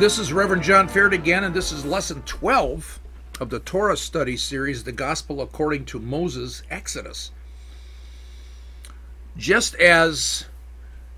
[0.00, 3.00] This is Reverend John Faird again, and this is lesson 12
[3.38, 7.32] of the Torah study series, The Gospel According to Moses, Exodus.
[9.36, 10.46] Just as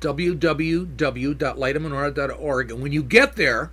[0.00, 2.70] www.lightofmenorah.org.
[2.70, 3.70] And when you get there,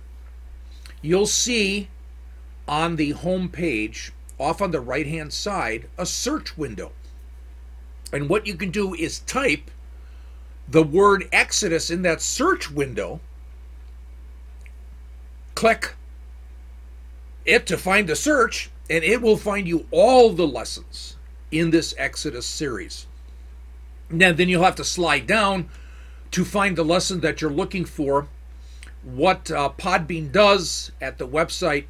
[1.02, 1.88] you'll see
[2.66, 6.92] on the home page, off on the right hand side, a search window.
[8.12, 9.70] And what you can do is type
[10.68, 13.20] the word Exodus in that search window,
[15.58, 15.96] click
[17.44, 21.16] it to find the search, and it will find you all the lessons
[21.50, 23.08] in this Exodus series.
[24.08, 25.68] Now, then you'll have to slide down
[26.30, 28.28] to find the lesson that you're looking for.
[29.02, 31.86] What uh, Podbean does at the website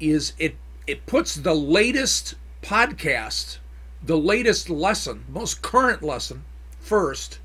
[0.00, 3.58] is it it puts the latest podcast,
[4.02, 6.44] the latest lesson, most current lesson
[6.80, 7.38] first,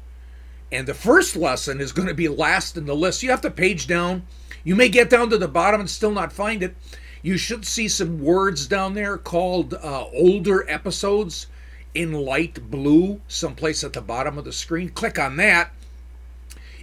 [0.71, 3.23] and the first lesson is going to be last in the list.
[3.23, 4.25] You have to page down.
[4.69, 6.75] You may get down to the bottom and still not find it.
[7.23, 11.47] You should see some words down there called uh, older episodes
[11.95, 14.89] in light blue, someplace at the bottom of the screen.
[14.89, 15.71] Click on that.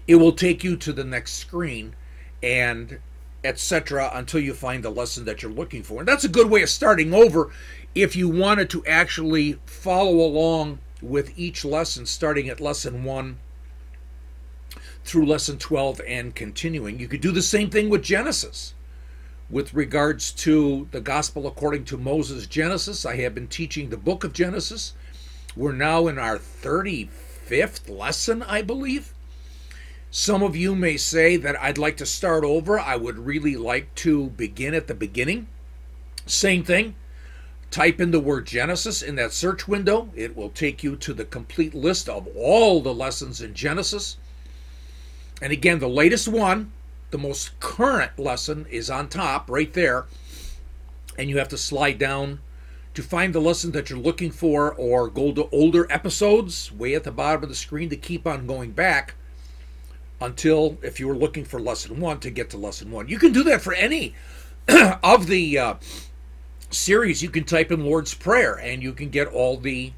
[0.08, 1.94] It will take you to the next screen
[2.42, 2.98] and
[3.44, 4.10] etc.
[4.12, 6.00] until you find the lesson that you're looking for.
[6.00, 7.52] And that's a good way of starting over
[7.94, 13.38] if you wanted to actually follow along with each lesson, starting at lesson one
[15.06, 16.98] through lesson 12 and continuing.
[16.98, 18.74] You could do the same thing with Genesis.
[19.48, 24.24] With regards to the gospel according to Moses Genesis, I have been teaching the book
[24.24, 24.94] of Genesis.
[25.54, 29.14] We're now in our 35th lesson, I believe.
[30.10, 32.78] Some of you may say that I'd like to start over.
[32.80, 35.46] I would really like to begin at the beginning.
[36.26, 36.96] Same thing.
[37.70, 40.10] Type in the word Genesis in that search window.
[40.16, 44.16] It will take you to the complete list of all the lessons in Genesis.
[45.42, 46.72] And again, the latest one,
[47.10, 50.06] the most current lesson, is on top right there.
[51.18, 52.40] And you have to slide down
[52.94, 57.04] to find the lesson that you're looking for or go to older episodes way at
[57.04, 59.14] the bottom of the screen to keep on going back
[60.20, 63.08] until, if you were looking for lesson one, to get to lesson one.
[63.08, 64.14] You can do that for any
[65.02, 65.74] of the uh,
[66.70, 67.22] series.
[67.22, 69.92] You can type in Lord's Prayer and you can get all the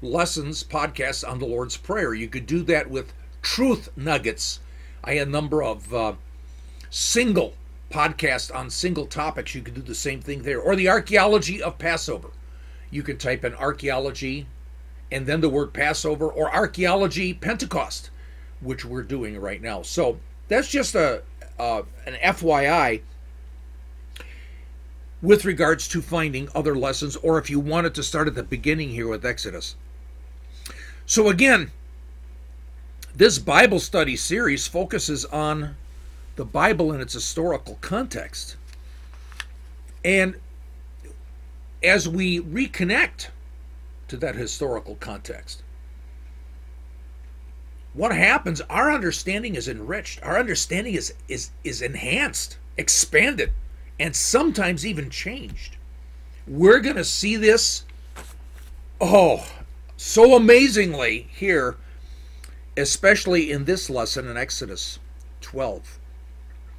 [0.00, 2.14] lessons, podcasts on the Lord's Prayer.
[2.14, 3.12] You could do that with
[3.42, 4.60] Truth Nuggets
[5.04, 6.14] I had a number of uh,
[6.90, 7.54] single
[7.90, 9.54] podcasts on single topics.
[9.54, 10.60] You can do the same thing there.
[10.60, 12.30] Or the archaeology of Passover.
[12.90, 14.46] You can type in archaeology
[15.12, 18.10] and then the word Passover or archaeology Pentecost,
[18.60, 19.82] which we're doing right now.
[19.82, 21.22] So that's just a
[21.58, 23.02] uh, an FYI
[25.22, 28.90] with regards to finding other lessons, or if you wanted to start at the beginning
[28.90, 29.76] here with Exodus.
[31.06, 31.70] So again,
[33.14, 35.76] this Bible study series focuses on
[36.34, 38.56] the Bible in its historical context.
[40.04, 40.34] And
[41.82, 43.28] as we reconnect
[44.08, 45.62] to that historical context,
[47.92, 53.52] what happens, our understanding is enriched, our understanding is, is, is enhanced, expanded,
[54.00, 55.76] and sometimes even changed.
[56.48, 57.84] We're going to see this,
[59.00, 59.48] oh,
[59.96, 61.76] so amazingly here
[62.76, 64.98] especially in this lesson in Exodus
[65.40, 65.98] 12.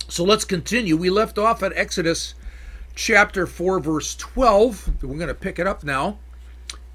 [0.07, 0.97] So let's continue.
[0.97, 2.35] We left off at Exodus
[2.95, 5.03] chapter 4, verse 12.
[5.03, 6.17] We're going to pick it up now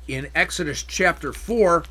[0.06, 1.84] in Exodus chapter 4,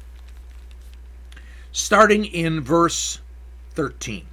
[1.72, 3.20] starting in verse
[3.72, 4.26] 13.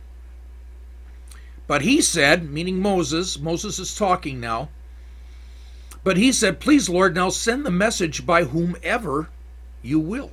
[1.67, 4.69] But he said, meaning Moses, Moses is talking now,
[6.05, 9.29] but he said, Please, Lord, now send the message by whomever
[9.83, 10.31] you will.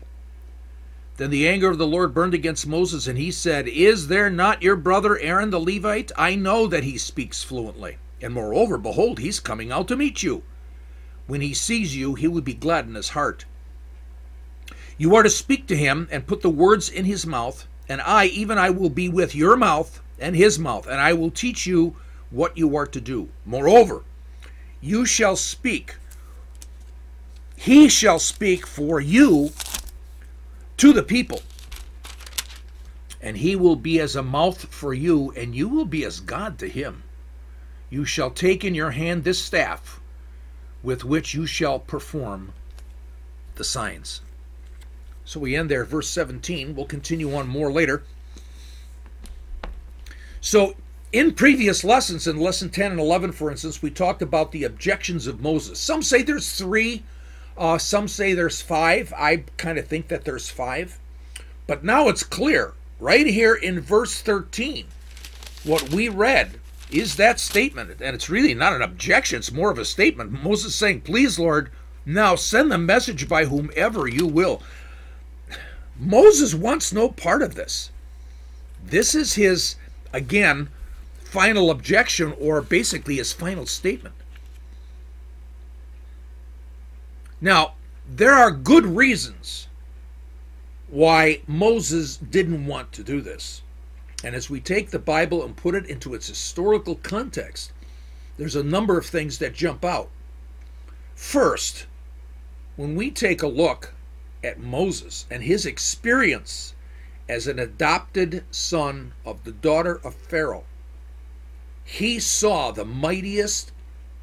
[1.17, 4.63] Then the anger of the Lord burned against Moses, and he said, Is there not
[4.63, 6.11] your brother Aaron the Levite?
[6.17, 7.97] I know that he speaks fluently.
[8.21, 10.43] And moreover, behold, he's coming out to meet you.
[11.27, 13.45] When he sees you, he will be glad in his heart.
[14.97, 18.25] You are to speak to him and put the words in his mouth, and I,
[18.25, 21.95] even I, will be with your mouth and his mouth, and I will teach you
[22.31, 23.29] what you are to do.
[23.45, 24.03] Moreover,
[24.81, 25.95] you shall speak.
[27.55, 29.51] He shall speak for you
[30.83, 31.41] to the people.
[33.21, 36.59] And he will be as a mouth for you, and you will be as God
[36.59, 37.03] to him.
[37.89, 40.01] you shall take in your hand this staff
[40.83, 42.51] with which you shall perform
[43.55, 44.19] the signs.
[45.23, 46.75] So we end there, verse 17.
[46.75, 48.03] We'll continue on more later.
[50.41, 50.75] So,
[51.13, 55.27] in previous lessons, in lesson 10 and 11, for instance, we talked about the objections
[55.27, 55.79] of Moses.
[55.79, 57.03] Some say there's three,
[57.57, 59.13] uh, some say there's five.
[59.17, 60.99] I kind of think that there's five.
[61.67, 64.85] But now it's clear, right here in verse 13,
[65.63, 66.59] what we read
[66.91, 68.01] is that statement.
[68.01, 70.43] And it's really not an objection, it's more of a statement.
[70.43, 71.69] Moses saying, Please, Lord,
[72.05, 74.61] now send the message by whomever you will.
[75.97, 77.91] Moses wants no part of this.
[78.83, 79.75] This is his,
[80.11, 80.69] again,
[81.23, 84.15] final objection or basically his final statement.
[87.43, 87.73] Now,
[88.07, 89.67] there are good reasons
[90.87, 93.63] why Moses didn't want to do this.
[94.23, 97.73] And as we take the Bible and put it into its historical context,
[98.37, 100.09] there's a number of things that jump out.
[101.15, 101.85] First,
[102.77, 103.93] when we take a look
[104.41, 106.75] at Moses and his experience
[107.27, 110.63] as an adopted son of the daughter of Pharaoh,
[111.83, 113.73] he saw the mightiest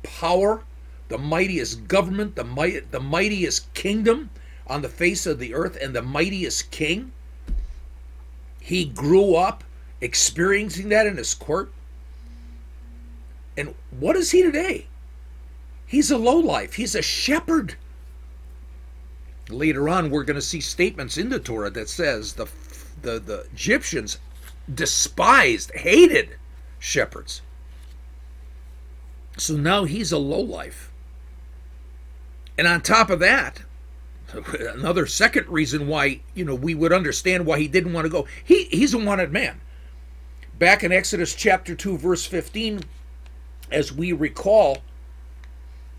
[0.02, 0.64] power,
[1.10, 4.30] the mightiest government, the, might, the mightiest kingdom
[4.66, 7.12] on the face of the earth, and the mightiest king.
[8.60, 9.64] He grew up
[10.00, 11.72] experiencing that in his court.
[13.56, 14.86] And what is he today?
[15.84, 16.74] He's a lowlife.
[16.74, 17.74] He's a shepherd.
[19.48, 22.46] Later on, we're going to see statements in the Torah that says the,
[23.02, 24.18] the, the Egyptians
[24.72, 26.36] despised, hated
[26.78, 27.42] shepherds.
[29.36, 30.92] So now he's a lowlife.
[32.60, 33.62] And on top of that,
[34.34, 38.26] another second reason why, you know, we would understand why he didn't want to go.
[38.44, 39.62] He he's a wanted man.
[40.58, 42.82] Back in Exodus chapter 2 verse 15,
[43.72, 44.82] as we recall,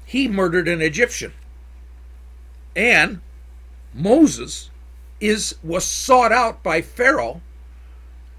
[0.05, 1.33] he murdered an Egyptian.
[2.75, 3.21] And
[3.91, 4.69] Moses
[5.19, 7.41] is was sought out by Pharaoh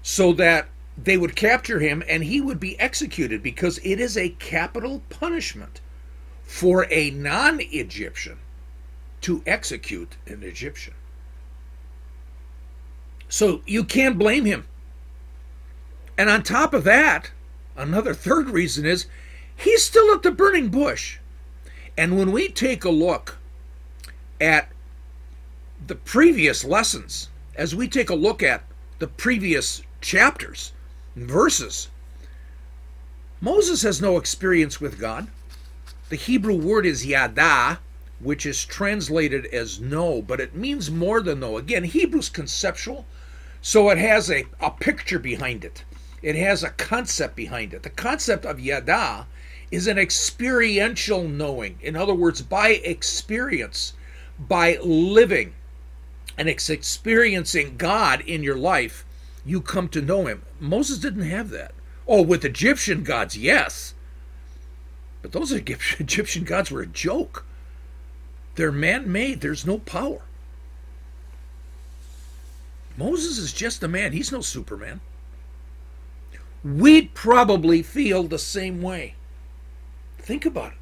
[0.01, 4.29] so that they would capture him and he would be executed because it is a
[4.29, 5.81] capital punishment
[6.43, 8.37] for a non-Egyptian
[9.21, 10.93] to execute an Egyptian.
[13.29, 14.65] So you can't blame him.
[16.17, 17.31] And on top of that,
[17.75, 19.07] another third reason is
[19.55, 21.17] he's still at the burning bush.
[21.97, 23.37] And when we take a look
[24.39, 24.69] at
[25.87, 28.63] the previous lessons, as we take a look at
[28.99, 30.73] the previous chapters
[31.15, 31.89] and verses,
[33.41, 35.27] Moses has no experience with God.
[36.13, 37.79] The Hebrew word is yada,
[38.19, 41.57] which is translated as know, but it means more than know.
[41.57, 43.07] Again, Hebrew's conceptual,
[43.63, 45.83] so it has a, a picture behind it.
[46.21, 47.81] It has a concept behind it.
[47.81, 49.25] The concept of yada
[49.71, 51.79] is an experiential knowing.
[51.81, 53.93] In other words, by experience,
[54.37, 55.55] by living
[56.37, 59.03] and experiencing God in your life,
[59.43, 60.43] you come to know Him.
[60.59, 61.73] Moses didn't have that.
[62.07, 63.95] Oh, with Egyptian gods, yes.
[65.23, 65.51] But those
[65.99, 67.47] Egyptian gods were a joke.
[68.53, 70.21] They're man made, there's no power.
[72.95, 75.01] Moses is just a man, he's no Superman
[76.63, 79.15] we'd probably feel the same way.
[80.17, 80.77] Think about it.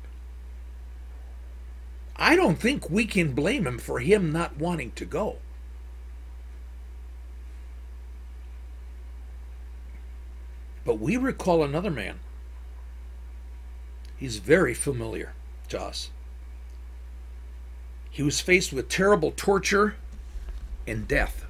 [2.15, 5.37] I don't think we can blame him for him not wanting to go.
[10.85, 12.19] But we recall another man.
[14.21, 15.33] He's very familiar
[15.69, 16.11] to us.
[18.11, 19.95] He was faced with terrible torture
[20.85, 21.43] and death.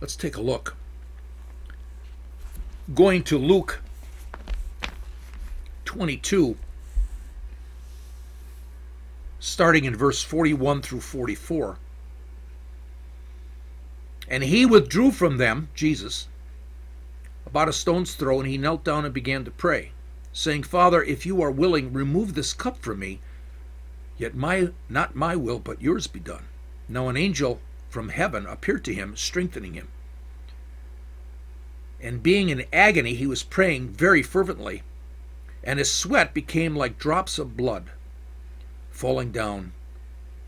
[0.00, 0.74] Let's take a look
[2.94, 3.82] going to Luke
[5.84, 6.56] 22,
[9.38, 11.76] starting in verse 41 through 44.
[14.28, 16.28] And he withdrew from them, Jesus,
[17.44, 19.92] about a stone's throw, and he knelt down and began to pray,
[20.36, 23.20] saying, Father, if you are willing, remove this cup from me,
[24.18, 26.44] yet my not my will, but yours be done.
[26.88, 29.88] Now an angel from heaven appeared to him, strengthening him
[32.00, 34.82] and being in agony, he was praying very fervently,
[35.64, 37.90] and his sweat became like drops of blood
[38.90, 39.72] falling down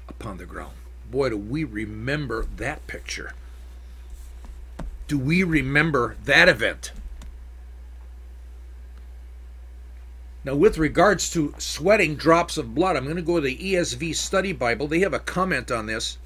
[0.09, 0.77] upon the ground.
[1.11, 3.33] Boy, do we remember that picture.
[5.07, 6.93] Do we remember that event?
[10.49, 14.15] Now, with regards to sweating drops of blood, I'm going to go to the ESV
[14.15, 14.87] Study Bible.
[14.87, 16.17] They have a comment on this.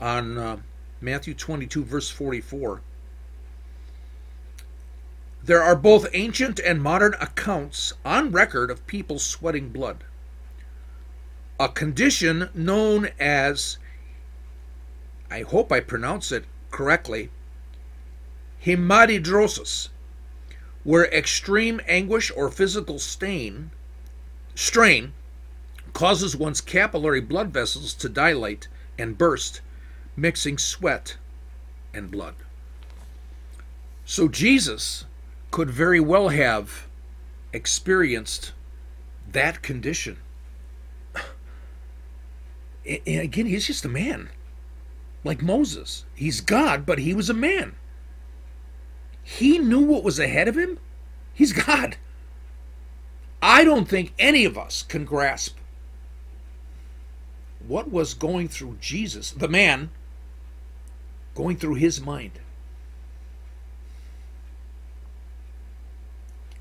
[0.00, 0.58] On uh,
[1.00, 2.80] Matthew 22, verse 44.
[5.42, 10.04] there are both ancient and modern accounts on record of people sweating blood.
[11.58, 13.78] A condition known as,
[15.28, 17.30] I hope I pronounce it correctly,
[18.64, 19.88] hematidrosis,
[20.84, 23.70] where extreme anguish or physical stain,
[24.54, 25.12] strain
[25.92, 29.60] causes one's capillary blood vessels to dilate and burst,
[30.16, 31.16] mixing sweat
[31.92, 32.34] and blood.
[34.04, 35.04] So Jesus
[35.50, 36.86] could very well have
[37.52, 38.52] experienced
[39.30, 40.18] that condition.
[42.86, 44.28] And again, he's just a man,
[45.22, 46.04] like Moses.
[46.14, 47.76] He's God, but he was a man.
[49.24, 50.78] He knew what was ahead of him.
[51.32, 51.96] He's God.
[53.42, 55.56] I don't think any of us can grasp
[57.66, 59.90] what was going through Jesus, the man,
[61.34, 62.32] going through his mind.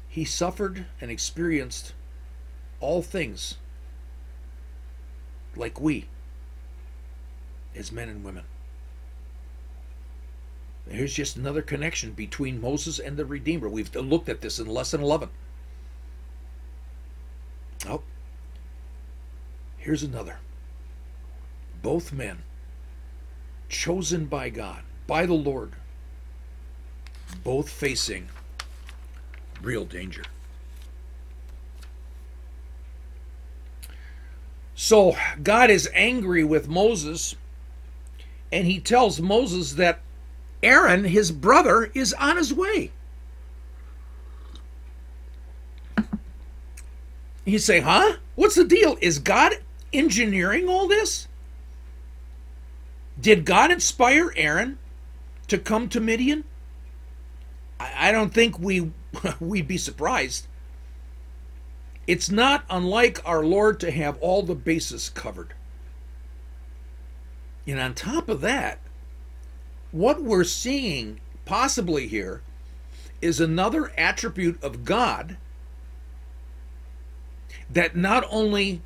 [0.07, 1.93] He suffered and experienced
[2.79, 3.57] all things
[5.55, 6.07] like we,
[7.75, 8.43] as men and women.
[10.89, 13.69] Here's just another connection between Moses and the Redeemer.
[13.69, 15.29] We've looked at this in lesson 11.
[17.87, 18.03] Oh,
[19.77, 20.37] here's another.
[21.81, 22.43] Both men,
[23.69, 25.73] chosen by God, by the Lord,
[27.43, 28.29] both facing
[29.61, 30.23] real danger.
[34.75, 37.35] So God is angry with Moses,
[38.51, 40.01] and he tells Moses that
[40.63, 42.91] Aaron, his brother, is on his way.
[47.45, 48.17] You say, huh?
[48.35, 48.97] What's the deal?
[49.01, 49.53] Is God
[49.91, 51.27] engineering all this?
[53.19, 54.79] Did God inspire Aaron
[55.47, 56.45] to come to Midian?
[57.79, 58.91] I don't think we
[59.39, 60.47] we'd be surprised.
[62.07, 65.53] It's not unlike our Lord to have all the bases covered.
[67.65, 68.79] And on top of that,
[69.93, 72.41] what we're seeing possibly here
[73.21, 75.37] is another attribute of God
[77.69, 78.81] that not only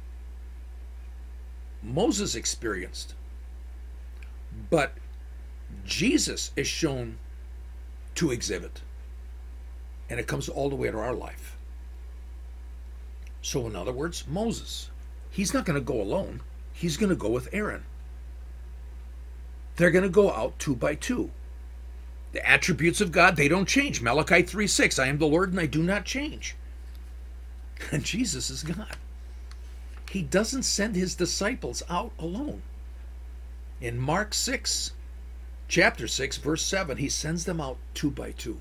[1.82, 3.16] Moses experienced,
[4.70, 4.94] but
[5.86, 7.18] Jesus is shown
[8.16, 8.82] to exhibit.
[10.10, 11.58] And it comes all the way to our life.
[13.42, 14.90] So, in other words, Moses,
[15.32, 16.42] he's not going to go alone,
[16.74, 17.86] he's going to go with Aaron.
[19.78, 21.32] They're going to go out two by two.
[22.34, 24.02] The attributes of God, they don't change.
[24.02, 26.56] Malachi 3 6, I am the Lord and I do not change.
[27.92, 28.98] And Jesus is God.
[30.10, 32.64] He doesn't send his disciples out alone.
[33.80, 34.94] In Mark 6,
[35.68, 38.58] chapter 6, verse 7, he sends them out two by two.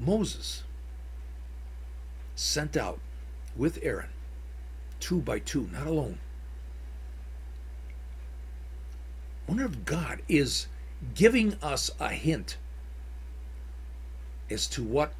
[0.00, 0.64] Moses
[2.34, 2.98] sent out
[3.56, 4.10] with Aaron,
[4.98, 6.18] two by two, not alone.
[7.88, 10.66] I wonder if God is
[11.14, 12.58] giving us a hint
[14.50, 15.14] as to what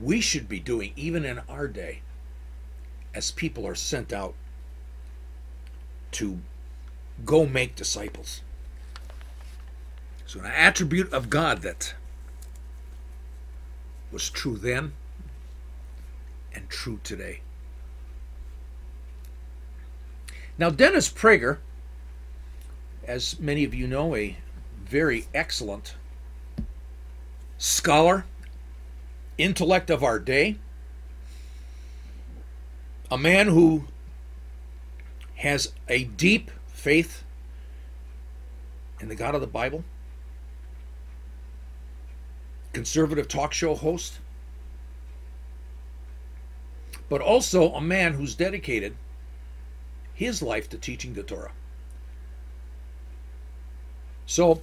[0.00, 2.00] we should be doing, even in our day,
[3.14, 4.34] as people are sent out
[6.12, 6.38] to
[7.24, 8.40] go make disciples.
[10.26, 11.94] So, an attribute of God that
[14.10, 14.92] was true then
[16.54, 17.40] and true today.
[20.58, 21.58] Now, Dennis Prager,
[23.06, 24.36] as many of you know, a
[24.84, 25.94] very excellent
[27.56, 28.24] scholar,
[29.38, 30.56] intellect of our day,
[33.10, 33.84] a man who
[35.36, 37.22] has a deep faith
[39.00, 39.84] in the God of the Bible,
[42.72, 44.18] conservative talk show host,
[47.08, 48.96] but also a man who's dedicated
[50.12, 51.52] his life to teaching the Torah.
[54.26, 54.60] So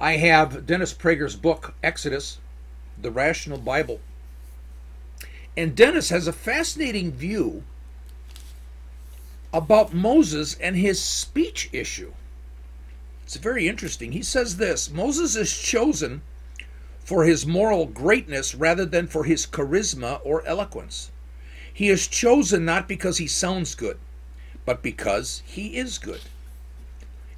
[0.00, 2.38] I have Dennis Prager's book, Exodus,
[3.00, 4.00] The Rational Bible.
[5.56, 7.62] And Dennis has a fascinating view
[9.52, 12.12] about Moses and his speech issue.
[13.22, 14.12] It's very interesting.
[14.12, 16.22] He says this Moses is chosen
[16.98, 21.10] for his moral greatness rather than for his charisma or eloquence.
[21.72, 23.98] He is chosen not because he sounds good,
[24.64, 26.20] but because he is good.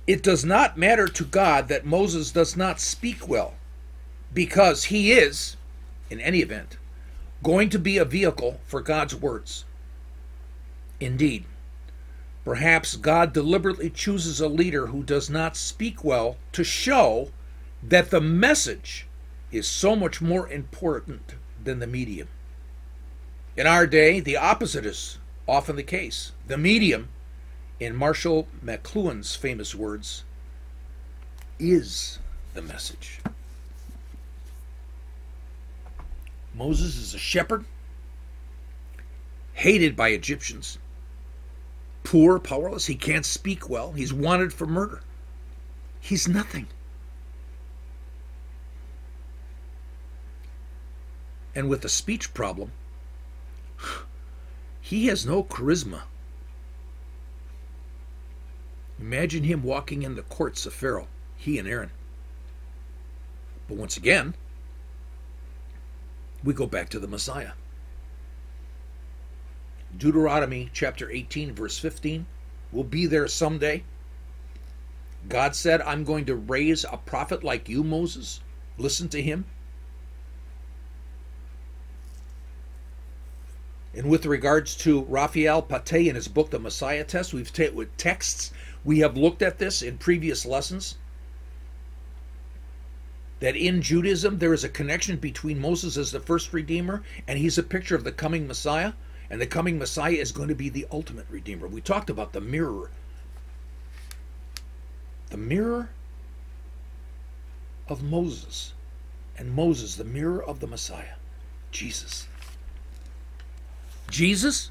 [0.07, 3.55] It does not matter to God that Moses does not speak well,
[4.33, 5.57] because he is,
[6.11, 6.77] in any event,
[7.43, 9.65] going to be a vehicle for God's words.
[11.01, 11.45] Indeed,
[12.45, 17.31] perhaps God deliberately chooses a leader who does not speak well to show
[17.83, 19.07] that the message
[19.51, 22.29] is so much more important than the medium.
[23.57, 26.33] In our day, the opposite is often the case.
[26.47, 27.09] The medium,
[27.79, 30.25] in Marshall McLuhan's famous words,
[31.59, 32.19] is
[32.55, 33.21] the message.
[36.55, 37.65] Moses is a shepherd,
[39.53, 40.79] hated by Egyptians,
[42.03, 42.87] poor, powerless.
[42.87, 43.93] He can't speak well.
[43.93, 45.01] He's wanted for murder.
[46.01, 46.69] He's nothing.
[51.55, 52.73] And with a speech problem,
[54.81, 56.03] he has no charisma.
[58.99, 61.91] Imagine him walking in the courts of Pharaoh, he and Aaron.
[63.69, 64.35] But once again,
[66.43, 67.53] we go back to the Messiah.
[69.97, 72.27] Deuteronomy chapter 18, verse 15.
[72.73, 73.85] We'll be there someday.
[75.29, 78.41] God said, I'm going to raise a prophet like you, Moses.
[78.79, 79.45] Listen to him.
[83.95, 87.97] And with regards to Raphael Patai in his book, The Messiah Test, we've t- with
[87.97, 88.53] texts,
[88.87, 90.97] we have looked at this in previous lessons.
[93.41, 97.59] That in Judaism there is a connection between Moses as the first redeemer and he's
[97.59, 98.93] a picture of the coming Messiah,
[99.29, 101.67] and the coming Messiah is going to be the ultimate redeemer.
[101.67, 102.91] We talked about the mirror.
[105.31, 105.91] The mirror
[107.89, 108.73] of Moses,
[109.37, 111.17] and Moses, the mirror of the Messiah,
[111.73, 112.29] Jesus.
[114.09, 114.71] Jesus,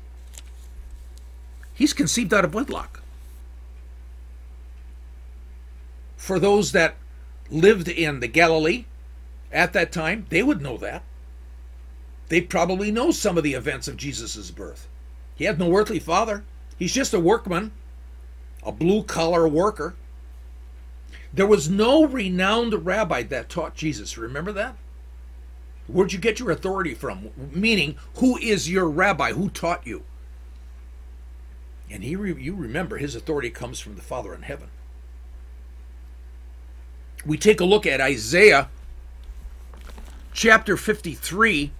[1.74, 3.02] he's conceived out of wedlock.
[6.26, 6.96] For those that
[7.52, 8.86] lived in the Galilee
[9.52, 11.04] at that time, they would know that.
[12.30, 14.88] They probably know some of the events of Jesus' birth.
[15.36, 16.44] He had no earthly father.
[16.80, 17.74] He's just a workman,
[18.64, 19.94] a blue collar worker.
[21.32, 24.18] There was no renowned rabbi that taught Jesus.
[24.18, 24.78] Remember that?
[25.86, 27.30] Where'd you get your authority from?
[27.52, 29.34] Meaning, who is your rabbi?
[29.34, 30.06] Who taught you?
[31.88, 34.70] And he, you remember, his authority comes from the Father in heaven.
[37.26, 38.70] We take a look at Isaiah
[40.32, 41.72] chapter 53,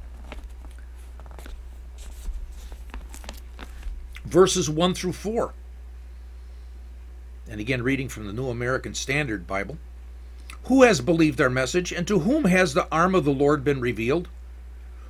[4.24, 5.54] verses 1 through 4.
[7.48, 9.78] And again, reading from the New American Standard Bible.
[10.64, 13.80] Who has believed our message, and to whom has the arm of the Lord been
[13.80, 14.28] revealed?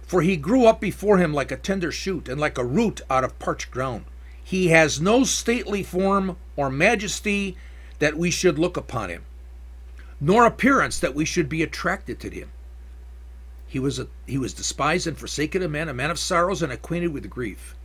[0.02, 3.24] For he grew up before him like a tender shoot, and like a root out
[3.24, 4.04] of parched ground.
[4.43, 7.56] He has no stately form or majesty
[8.00, 9.24] that we should look upon him,
[10.19, 12.49] nor appearance that we should be attracted to him.
[13.67, 16.71] He was a, he was despised and forsaken of men, a man of sorrows and
[16.71, 17.75] acquainted with grief.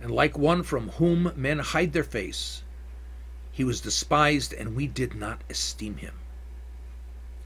[0.00, 2.62] And like one from whom men hide their face,
[3.50, 6.12] he was despised, and we did not esteem him.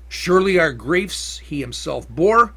[0.08, 2.52] Surely our griefs he himself bore,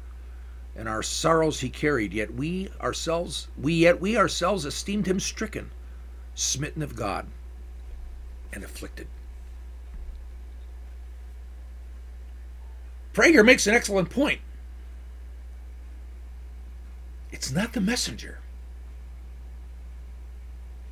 [0.74, 2.12] and our sorrows he carried.
[2.12, 5.70] Yet we ourselves, we yet we ourselves esteemed him stricken,
[6.34, 7.28] smitten of God,
[8.52, 9.06] and afflicted.
[13.14, 14.40] Prager makes an excellent point.
[17.30, 18.40] It's not the messenger.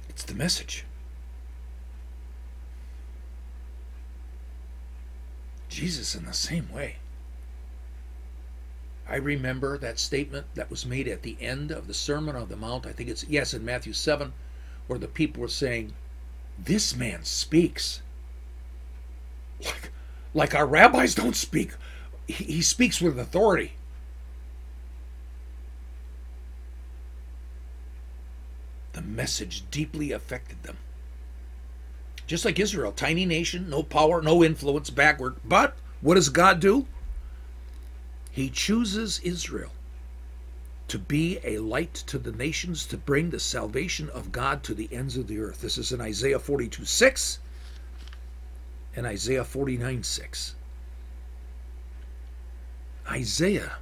[0.09, 0.85] It's the message.
[5.69, 6.97] Jesus in the same way.
[9.09, 12.57] I remember that statement that was made at the end of the Sermon on the
[12.57, 12.87] Mount.
[12.87, 14.33] I think it's, yes, in Matthew 7,
[14.87, 15.93] where the people were saying,
[16.59, 18.03] This man speaks.
[19.65, 19.93] Like,
[20.35, 21.73] like our rabbis don't speak.
[22.33, 23.73] He, speaks with authority.
[28.93, 30.77] The message deeply affected them
[32.33, 35.37] just like Israel, tiny nation, no power, no influence, backward.
[35.45, 36.87] But what does God do?
[38.31, 39.71] He chooses Israel
[40.89, 44.89] to be a light to the nations, to bring the salvation of God to the
[44.91, 45.61] ends of the earth.
[45.61, 47.39] This is in Isaiah 42 6
[48.97, 50.55] and Isaiah 49 6.
[53.13, 53.73] Isaiah,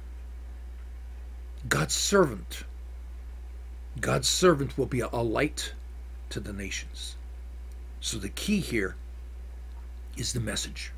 [1.69, 2.65] God's servant,
[4.01, 5.73] God's servant will be a light
[6.31, 7.15] to the nations.
[8.01, 8.95] So the key here
[10.17, 10.91] is the message.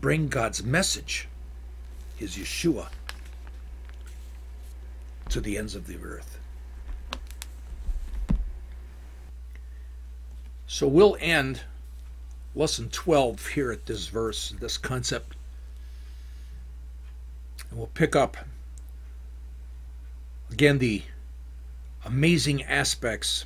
[0.00, 1.28] Bring God's message,
[2.16, 2.88] his Yeshua,
[5.30, 6.38] to the ends of the earth.
[10.68, 11.62] So we'll end
[12.54, 15.35] lesson 12 here at this verse, this concept.
[17.70, 18.36] And we'll pick up
[20.50, 21.02] again the
[22.04, 23.44] amazing aspects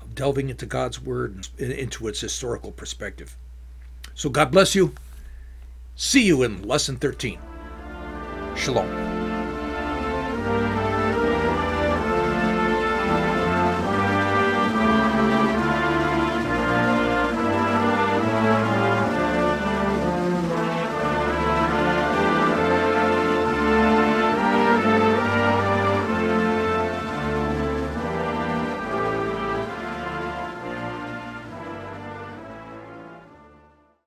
[0.00, 3.36] of delving into God's Word and into its historical perspective.
[4.14, 4.94] So God bless you.
[5.96, 7.38] See you in lesson 13.
[8.56, 8.88] Shalom.